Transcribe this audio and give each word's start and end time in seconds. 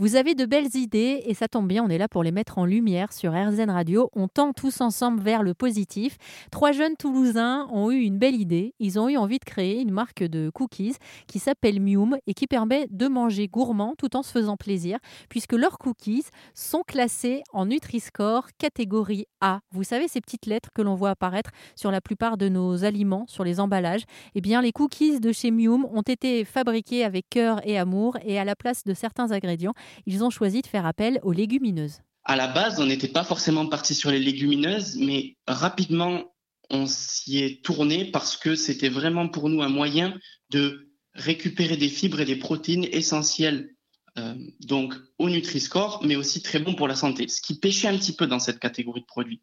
Vous 0.00 0.16
avez 0.16 0.34
de 0.34 0.46
belles 0.46 0.74
idées 0.76 1.22
et 1.26 1.34
ça 1.34 1.46
tombe 1.46 1.68
bien, 1.68 1.84
on 1.84 1.90
est 1.90 1.98
là 1.98 2.08
pour 2.08 2.22
les 2.22 2.32
mettre 2.32 2.56
en 2.56 2.64
lumière 2.64 3.12
sur 3.12 3.34
RZN 3.34 3.68
Radio. 3.68 4.08
On 4.14 4.28
tend 4.28 4.54
tous 4.54 4.80
ensemble 4.80 5.22
vers 5.22 5.42
le 5.42 5.52
positif. 5.52 6.16
Trois 6.50 6.72
jeunes 6.72 6.96
Toulousains 6.96 7.68
ont 7.70 7.90
eu 7.90 7.98
une 7.98 8.16
belle 8.16 8.34
idée. 8.34 8.72
Ils 8.78 8.98
ont 8.98 9.10
eu 9.10 9.18
envie 9.18 9.38
de 9.38 9.44
créer 9.44 9.82
une 9.82 9.90
marque 9.90 10.22
de 10.22 10.48
cookies 10.48 10.96
qui 11.26 11.38
s'appelle 11.38 11.82
Mium 11.82 12.16
et 12.26 12.32
qui 12.32 12.46
permet 12.46 12.86
de 12.90 13.08
manger 13.08 13.46
gourmand 13.46 13.92
tout 13.98 14.16
en 14.16 14.22
se 14.22 14.32
faisant 14.32 14.56
plaisir 14.56 14.98
puisque 15.28 15.52
leurs 15.52 15.76
cookies 15.76 16.24
sont 16.54 16.82
classés 16.82 17.42
en 17.52 17.66
Nutri-Score 17.66 18.46
catégorie 18.56 19.26
A. 19.42 19.60
Vous 19.70 19.84
savez 19.84 20.08
ces 20.08 20.22
petites 20.22 20.46
lettres 20.46 20.70
que 20.74 20.80
l'on 20.80 20.94
voit 20.94 21.10
apparaître 21.10 21.50
sur 21.76 21.90
la 21.90 22.00
plupart 22.00 22.38
de 22.38 22.48
nos 22.48 22.86
aliments, 22.86 23.26
sur 23.28 23.44
les 23.44 23.60
emballages. 23.60 24.04
Eh 24.34 24.40
bien, 24.40 24.62
les 24.62 24.72
cookies 24.72 25.20
de 25.20 25.30
chez 25.30 25.50
Mium 25.50 25.84
ont 25.92 26.00
été 26.00 26.46
fabriqués 26.46 27.04
avec 27.04 27.28
cœur 27.28 27.60
et 27.68 27.78
amour 27.78 28.16
et 28.24 28.38
à 28.38 28.46
la 28.46 28.56
place 28.56 28.84
de 28.84 28.94
certains 28.94 29.30
ingrédients, 29.30 29.74
ils 30.06 30.24
ont 30.24 30.30
choisi 30.30 30.62
de 30.62 30.66
faire 30.66 30.86
appel 30.86 31.20
aux 31.22 31.32
légumineuses. 31.32 32.00
À 32.24 32.36
la 32.36 32.48
base, 32.48 32.80
on 32.80 32.86
n'était 32.86 33.08
pas 33.08 33.24
forcément 33.24 33.66
parti 33.66 33.94
sur 33.94 34.10
les 34.10 34.18
légumineuses, 34.18 34.96
mais 34.96 35.36
rapidement, 35.46 36.32
on 36.68 36.86
s'y 36.86 37.38
est 37.38 37.64
tourné 37.64 38.04
parce 38.10 38.36
que 38.36 38.54
c'était 38.54 38.88
vraiment 38.88 39.28
pour 39.28 39.48
nous 39.48 39.62
un 39.62 39.68
moyen 39.68 40.14
de 40.50 40.90
récupérer 41.14 41.76
des 41.76 41.88
fibres 41.88 42.20
et 42.20 42.24
des 42.24 42.36
protéines 42.36 42.86
essentielles 42.92 43.70
euh, 44.18 44.34
donc 44.60 44.94
au 45.18 45.30
Nutri-Score, 45.30 46.02
mais 46.04 46.16
aussi 46.16 46.42
très 46.42 46.58
bon 46.58 46.74
pour 46.74 46.88
la 46.88 46.96
santé, 46.96 47.28
ce 47.28 47.40
qui 47.40 47.58
pêchait 47.58 47.88
un 47.88 47.96
petit 47.96 48.14
peu 48.14 48.26
dans 48.26 48.40
cette 48.40 48.58
catégorie 48.58 49.02
de 49.02 49.06
produits. 49.06 49.40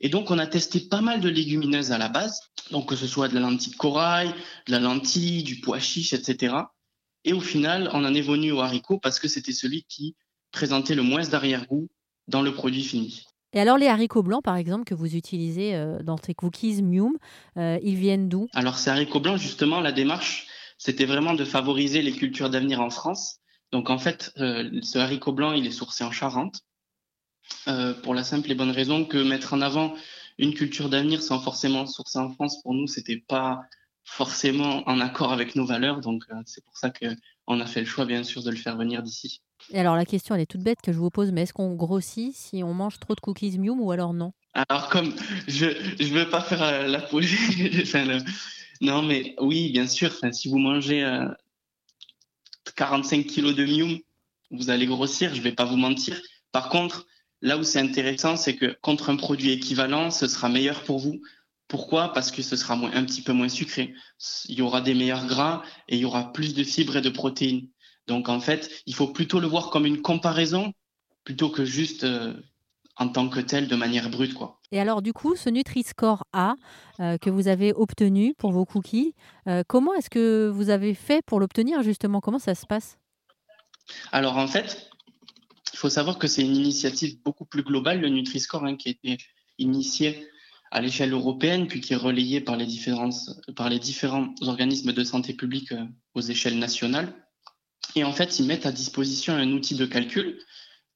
Et 0.00 0.08
donc 0.08 0.30
on 0.30 0.38
a 0.38 0.46
testé 0.46 0.80
pas 0.80 1.00
mal 1.00 1.20
de 1.20 1.28
légumineuses 1.28 1.92
à 1.92 1.98
la 1.98 2.08
base, 2.08 2.40
donc 2.70 2.88
que 2.88 2.96
ce 2.96 3.06
soit 3.06 3.28
de 3.28 3.34
la 3.34 3.40
lentille 3.40 3.72
de 3.72 3.76
corail, 3.76 4.34
de 4.66 4.72
la 4.72 4.80
lentille, 4.80 5.42
du 5.44 5.60
pois 5.60 5.78
chiche, 5.78 6.12
etc. 6.12 6.54
Et 7.24 7.32
au 7.32 7.40
final, 7.40 7.90
on 7.92 8.04
en 8.04 8.14
est 8.14 8.22
venu 8.22 8.52
au 8.52 8.60
haricot 8.60 8.98
parce 8.98 9.18
que 9.20 9.28
c'était 9.28 9.52
celui 9.52 9.84
qui 9.84 10.16
présentait 10.52 10.94
le 10.94 11.02
moins 11.02 11.22
d'arrière-goût 11.22 11.88
dans 12.28 12.42
le 12.42 12.52
produit 12.52 12.82
fini. 12.82 13.26
Et 13.52 13.60
alors 13.60 13.78
les 13.78 13.88
haricots 13.88 14.22
blancs, 14.22 14.44
par 14.44 14.56
exemple, 14.56 14.84
que 14.84 14.94
vous 14.94 15.16
utilisez 15.16 15.74
euh, 15.74 16.02
dans 16.02 16.16
ces 16.16 16.34
cookies 16.34 16.82
Mium, 16.82 17.16
euh, 17.56 17.78
ils 17.82 17.96
viennent 17.96 18.28
d'où? 18.28 18.48
Alors 18.54 18.78
ces 18.78 18.90
haricots 18.90 19.20
blancs, 19.20 19.38
justement, 19.38 19.80
la 19.80 19.92
démarche, 19.92 20.46
c'était 20.78 21.04
vraiment 21.04 21.34
de 21.34 21.44
favoriser 21.44 22.00
les 22.00 22.12
cultures 22.12 22.48
d'avenir 22.48 22.80
en 22.80 22.90
France 22.90 23.40
donc 23.72 23.90
en 23.90 23.98
fait, 23.98 24.32
euh, 24.38 24.80
ce 24.82 24.98
haricot 24.98 25.32
blanc, 25.32 25.52
il 25.52 25.66
est 25.66 25.70
sourcé 25.70 26.04
en 26.04 26.10
Charente, 26.10 26.62
euh, 27.68 27.94
pour 27.94 28.14
la 28.14 28.24
simple 28.24 28.50
et 28.50 28.54
bonne 28.54 28.70
raison 28.70 29.04
que 29.04 29.18
mettre 29.18 29.54
en 29.54 29.60
avant 29.60 29.94
une 30.38 30.54
culture 30.54 30.88
d'avenir 30.88 31.22
sans 31.22 31.40
forcément 31.40 31.86
sourcer 31.86 32.18
en 32.18 32.30
France, 32.30 32.62
pour 32.62 32.74
nous, 32.74 32.86
c'était 32.86 33.18
pas 33.18 33.62
forcément 34.10 34.82
en 34.88 35.00
accord 35.00 35.32
avec 35.32 35.54
nos 35.54 35.64
valeurs. 35.64 36.00
Donc 36.00 36.24
euh, 36.30 36.34
c'est 36.44 36.64
pour 36.64 36.76
ça 36.76 36.90
qu'on 36.90 37.60
a 37.60 37.66
fait 37.66 37.80
le 37.80 37.86
choix, 37.86 38.04
bien 38.04 38.24
sûr, 38.24 38.42
de 38.42 38.50
le 38.50 38.56
faire 38.56 38.76
venir 38.76 39.02
d'ici. 39.02 39.40
Et 39.70 39.78
alors 39.78 39.94
la 39.94 40.04
question, 40.04 40.34
elle 40.34 40.40
est 40.40 40.46
toute 40.46 40.62
bête 40.62 40.80
que 40.82 40.92
je 40.92 40.98
vous 40.98 41.10
pose, 41.10 41.32
mais 41.32 41.42
est-ce 41.42 41.52
qu'on 41.52 41.74
grossit 41.74 42.34
si 42.34 42.62
on 42.64 42.74
mange 42.74 42.98
trop 42.98 43.14
de 43.14 43.20
cookies 43.20 43.58
Mium 43.58 43.80
ou 43.80 43.92
alors 43.92 44.12
non? 44.12 44.32
Alors 44.54 44.88
comme 44.88 45.14
je 45.46 45.66
ne 45.66 46.18
veux 46.18 46.28
pas 46.28 46.40
faire 46.40 46.88
la 46.88 46.98
enfin, 47.82 48.18
non 48.80 49.02
mais 49.02 49.36
oui, 49.40 49.70
bien 49.70 49.86
sûr. 49.86 50.10
Enfin, 50.12 50.32
si 50.32 50.48
vous 50.48 50.58
mangez 50.58 51.04
45 52.74 53.26
kilos 53.26 53.54
de 53.54 53.64
mium, 53.64 53.98
vous 54.50 54.70
allez 54.70 54.86
grossir, 54.86 55.34
je 55.34 55.40
vais 55.40 55.52
pas 55.52 55.64
vous 55.64 55.76
mentir. 55.76 56.20
Par 56.50 56.68
contre, 56.68 57.06
là 57.42 57.58
où 57.58 57.62
c'est 57.62 57.78
intéressant, 57.78 58.36
c'est 58.36 58.56
que 58.56 58.76
contre 58.80 59.10
un 59.10 59.16
produit 59.16 59.52
équivalent, 59.52 60.10
ce 60.10 60.26
sera 60.26 60.48
meilleur 60.48 60.82
pour 60.82 60.98
vous. 60.98 61.20
Pourquoi? 61.70 62.12
Parce 62.12 62.32
que 62.32 62.42
ce 62.42 62.56
sera 62.56 62.74
un 62.74 63.04
petit 63.04 63.22
peu 63.22 63.32
moins 63.32 63.48
sucré. 63.48 63.94
Il 64.48 64.58
y 64.58 64.60
aura 64.60 64.80
des 64.80 64.92
meilleurs 64.92 65.24
gras 65.26 65.62
et 65.88 65.96
il 65.96 66.00
y 66.00 66.04
aura 66.04 66.32
plus 66.32 66.52
de 66.52 66.64
fibres 66.64 66.96
et 66.96 67.00
de 67.00 67.10
protéines. 67.10 67.68
Donc 68.08 68.28
en 68.28 68.40
fait, 68.40 68.82
il 68.86 68.94
faut 68.94 69.06
plutôt 69.06 69.38
le 69.38 69.46
voir 69.46 69.70
comme 69.70 69.86
une 69.86 70.02
comparaison 70.02 70.72
plutôt 71.22 71.48
que 71.48 71.64
juste 71.64 72.02
euh, 72.02 72.34
en 72.96 73.08
tant 73.08 73.28
que 73.28 73.38
tel 73.38 73.68
de 73.68 73.76
manière 73.76 74.10
brute. 74.10 74.34
Quoi. 74.34 74.58
Et 74.72 74.80
alors 74.80 75.00
du 75.00 75.12
coup, 75.12 75.36
ce 75.36 75.48
Nutri-Score 75.48 76.24
A 76.32 76.54
euh, 76.98 77.18
que 77.18 77.30
vous 77.30 77.46
avez 77.46 77.72
obtenu 77.72 78.34
pour 78.34 78.50
vos 78.50 78.64
cookies, 78.64 79.14
euh, 79.46 79.62
comment 79.68 79.94
est-ce 79.94 80.10
que 80.10 80.48
vous 80.52 80.70
avez 80.70 80.94
fait 80.94 81.22
pour 81.24 81.38
l'obtenir 81.38 81.84
justement? 81.84 82.20
Comment 82.20 82.40
ça 82.40 82.56
se 82.56 82.66
passe? 82.66 82.98
Alors 84.10 84.38
en 84.38 84.48
fait, 84.48 84.90
il 85.72 85.78
faut 85.78 85.88
savoir 85.88 86.18
que 86.18 86.26
c'est 86.26 86.42
une 86.42 86.56
initiative 86.56 87.22
beaucoup 87.22 87.44
plus 87.44 87.62
globale, 87.62 88.00
le 88.00 88.08
Nutri-Score, 88.08 88.64
hein, 88.64 88.74
qui 88.74 88.88
a 88.88 88.90
été 88.90 89.18
initié 89.58 90.26
à 90.70 90.80
l'échelle 90.80 91.12
européenne, 91.12 91.66
puis 91.66 91.80
qui 91.80 91.92
est 91.92 91.96
relayé 91.96 92.40
par 92.40 92.56
les, 92.56 92.66
par 93.56 93.68
les 93.68 93.78
différents 93.78 94.34
organismes 94.42 94.92
de 94.92 95.04
santé 95.04 95.34
publique 95.34 95.72
euh, 95.72 95.84
aux 96.14 96.20
échelles 96.20 96.58
nationales. 96.58 97.12
Et 97.96 98.04
en 98.04 98.12
fait, 98.12 98.38
ils 98.38 98.46
mettent 98.46 98.66
à 98.66 98.72
disposition 98.72 99.34
un 99.34 99.50
outil 99.50 99.74
de 99.74 99.86
calcul 99.86 100.38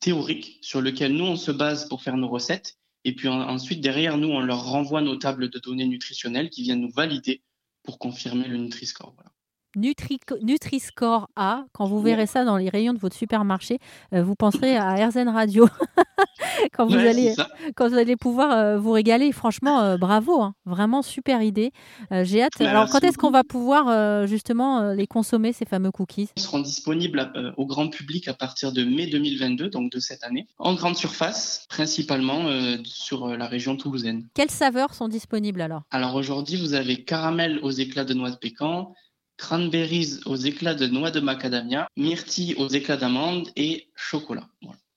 théorique 0.00 0.58
sur 0.60 0.80
lequel 0.80 1.12
nous, 1.12 1.24
on 1.24 1.36
se 1.36 1.50
base 1.50 1.88
pour 1.88 2.02
faire 2.02 2.16
nos 2.16 2.28
recettes. 2.28 2.76
Et 3.04 3.14
puis 3.14 3.28
ensuite, 3.28 3.80
derrière 3.80 4.16
nous, 4.16 4.28
on 4.28 4.40
leur 4.40 4.64
renvoie 4.64 5.02
nos 5.02 5.16
tables 5.16 5.50
de 5.50 5.58
données 5.58 5.86
nutritionnelles 5.86 6.50
qui 6.50 6.62
viennent 6.62 6.80
nous 6.80 6.92
valider 6.92 7.42
pour 7.82 7.98
confirmer 7.98 8.48
le 8.48 8.56
Nutri-Score. 8.56 9.12
Voilà. 9.14 9.30
Nutri-Score 9.76 11.28
A, 11.36 11.64
quand 11.72 11.86
vous 11.86 12.00
verrez 12.00 12.26
ça 12.26 12.44
dans 12.44 12.56
les 12.56 12.68
rayons 12.68 12.94
de 12.94 12.98
votre 12.98 13.16
supermarché, 13.16 13.78
euh, 14.12 14.22
vous 14.22 14.36
penserez 14.36 14.76
à 14.76 14.94
RZN 14.94 15.28
Radio. 15.28 15.68
quand, 16.72 16.86
vous 16.86 16.96
allez, 16.96 17.34
quand 17.76 17.88
vous 17.88 17.96
allez 17.96 18.16
pouvoir 18.16 18.52
euh, 18.52 18.78
vous 18.78 18.92
régaler. 18.92 19.32
Franchement, 19.32 19.80
euh, 19.80 19.96
bravo. 19.96 20.42
Hein. 20.42 20.54
Vraiment 20.64 21.02
super 21.02 21.42
idée. 21.42 21.72
J'ai 22.10 22.42
hâte. 22.42 22.60
Alors, 22.60 22.88
quand 22.90 23.02
est-ce 23.02 23.18
qu'on 23.18 23.30
va 23.30 23.44
pouvoir 23.44 24.26
justement 24.26 24.92
les 24.92 25.06
consommer, 25.06 25.52
ces 25.52 25.64
fameux 25.64 25.90
cookies? 25.90 26.28
Ils 26.36 26.42
seront 26.42 26.60
disponibles 26.60 27.32
au 27.56 27.66
grand 27.66 27.88
public 27.88 28.28
à 28.28 28.34
partir 28.34 28.72
de 28.72 28.84
mai 28.84 29.06
2022, 29.06 29.68
donc 29.68 29.92
de 29.92 29.98
cette 29.98 30.24
année, 30.24 30.46
en 30.58 30.74
grande 30.74 30.96
surface, 30.96 31.66
principalement 31.68 32.44
sur 32.84 33.28
la 33.28 33.46
région 33.46 33.76
toulousaine. 33.76 34.26
Quelles 34.34 34.50
saveurs 34.50 34.94
sont 34.94 35.08
disponibles 35.08 35.60
alors? 35.60 35.82
Alors 35.90 36.14
aujourd'hui, 36.14 36.56
vous 36.56 36.74
avez 36.74 37.04
caramel 37.04 37.58
aux 37.62 37.70
éclats 37.70 38.04
de 38.04 38.14
noix 38.14 38.30
de 38.30 38.36
pécan, 38.36 38.94
cranberries 39.36 40.20
aux 40.26 40.36
éclats 40.36 40.74
de 40.74 40.86
noix 40.86 41.10
de 41.10 41.20
macadamia, 41.20 41.88
myrtille 41.96 42.54
aux 42.56 42.68
éclats 42.68 42.96
d'amande 42.96 43.48
et 43.56 43.88
chocolat. 43.94 44.48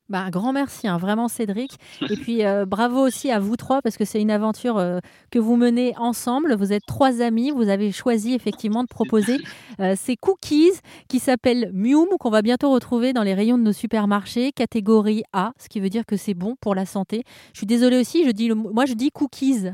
Bah, 0.09 0.19
un 0.19 0.29
grand 0.29 0.53
merci, 0.53 0.88
hein, 0.88 0.97
vraiment 0.97 1.28
Cédric. 1.28 1.73
Et 2.09 2.16
puis 2.16 2.45
euh, 2.45 2.66
bravo 2.66 3.06
aussi 3.06 3.29
à 3.29 3.40
vous 3.40 3.57
trois 3.57 3.81
parce 3.81 3.97
que 3.97 4.06
c'est 4.06 4.22
une 4.22 4.31
aventure 4.31 4.78
euh, 4.78 5.00
que 5.31 5.40
vous 5.40 5.57
menez 5.57 5.94
ensemble. 5.97 6.56
Vous 6.56 6.72
êtes 6.72 6.85
trois 6.85 7.22
amis, 7.22 7.51
vous 7.51 7.68
avez 7.68 7.91
choisi 7.91 8.34
effectivement 8.34 8.84
de 8.84 8.88
proposer 8.88 9.38
euh, 9.81 9.95
ces 9.97 10.16
cookies 10.16 10.72
qui 11.09 11.19
s'appellent 11.19 11.72
Mium, 11.73 12.07
qu'on 12.19 12.29
va 12.29 12.41
bientôt 12.41 12.72
retrouver 12.72 13.12
dans 13.12 13.23
les 13.23 13.34
rayons 13.34 13.57
de 13.57 13.63
nos 13.63 13.73
supermarchés, 13.73 14.53
catégorie 14.53 15.23
A, 15.34 15.51
ce 15.59 15.68
qui 15.68 15.81
veut 15.81 15.90
dire 15.90 16.06
que 16.06 16.16
c'est 16.16 16.34
bon 16.34 16.56
pour 16.62 16.74
la 16.74 16.85
santé. 16.85 17.24
Je 17.51 17.59
suis 17.59 17.68
désolée 17.68 18.00
aussi, 18.00 18.25
je 18.25 18.31
dis 18.31 18.47
le... 18.47 18.56
moi 18.56 18.85
je 18.85 18.94
dis 18.94 19.12
cookies. 19.12 19.68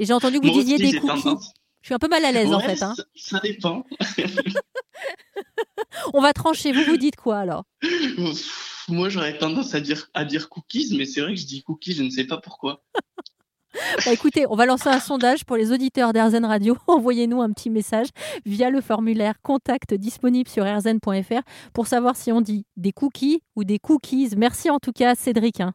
Et 0.00 0.04
j'ai 0.04 0.12
entendu 0.12 0.40
que 0.40 0.46
vous 0.46 0.52
disiez 0.52 0.78
des 0.78 0.98
cookies. 0.98 1.36
Je 1.82 1.86
suis 1.86 1.94
un 1.94 1.98
peu 1.98 2.08
mal 2.08 2.24
à 2.24 2.32
l'aise 2.32 2.52
en 2.52 2.60
fait. 2.60 2.82
Hein. 2.82 2.94
Ça, 3.14 3.40
dépend. 3.40 3.84
On 6.18 6.20
va 6.20 6.32
trancher. 6.32 6.72
Vous 6.72 6.82
vous 6.82 6.96
dites 6.96 7.14
quoi 7.14 7.38
alors? 7.38 7.62
Moi, 8.88 9.08
j'aurais 9.08 9.38
tendance 9.38 9.72
à 9.76 9.80
dire, 9.80 10.10
à 10.14 10.24
dire 10.24 10.48
cookies, 10.48 10.96
mais 10.98 11.06
c'est 11.06 11.20
vrai 11.20 11.34
que 11.34 11.40
je 11.40 11.46
dis 11.46 11.62
cookies, 11.62 11.92
je 11.92 12.02
ne 12.02 12.10
sais 12.10 12.24
pas 12.24 12.38
pourquoi. 12.38 12.82
Bah, 14.04 14.12
écoutez, 14.12 14.44
on 14.48 14.56
va 14.56 14.66
lancer 14.66 14.88
un 14.88 14.98
sondage 14.98 15.44
pour 15.44 15.56
les 15.56 15.70
auditeurs 15.72 16.12
d'Airzen 16.12 16.44
Radio. 16.44 16.76
Envoyez-nous 16.88 17.42
un 17.42 17.52
petit 17.52 17.70
message 17.70 18.08
via 18.44 18.70
le 18.70 18.80
formulaire 18.80 19.34
contact 19.42 19.94
disponible 19.94 20.48
sur 20.48 20.66
airzen.fr 20.66 21.42
pour 21.74 21.86
savoir 21.86 22.16
si 22.16 22.32
on 22.32 22.40
dit 22.40 22.64
des 22.76 22.92
cookies 22.92 23.42
ou 23.54 23.64
des 23.64 23.78
cookies. 23.78 24.30
Merci 24.36 24.70
en 24.70 24.78
tout 24.78 24.92
cas, 24.92 25.14
Cédric. 25.14 25.60
Hein. 25.60 25.72